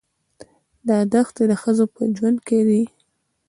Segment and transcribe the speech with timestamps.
[0.87, 2.81] دا دښتې د ښځو په ژوند کې دي.